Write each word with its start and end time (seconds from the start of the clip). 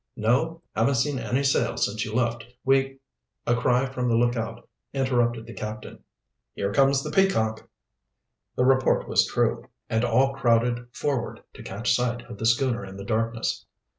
"No, 0.15 0.63
haven't 0.75 0.95
seen 0.95 1.19
any 1.19 1.43
sail 1.43 1.77
since 1.77 2.03
you 2.03 2.11
left. 2.15 2.43
We" 2.65 2.97
A 3.45 3.55
cry 3.55 3.85
from 3.85 4.09
the 4.09 4.15
lookout 4.15 4.67
interrupted 4.93 5.45
the 5.45 5.53
captain. 5.53 5.99
"Here 6.55 6.73
comes 6.73 7.03
the 7.03 7.11
Peacock!" 7.11 7.69
The 8.55 8.65
report 8.65 9.07
was 9.07 9.27
true, 9.27 9.67
and 9.91 10.03
all 10.03 10.33
crowded 10.33 10.87
forward 10.91 11.43
to 11.53 11.61
catch 11.61 11.93
sight 11.93 12.23
of 12.23 12.39
the 12.39 12.47
schooner 12.47 12.83
in 12.83 12.97
the 12.97 13.05
darkness. 13.05 13.67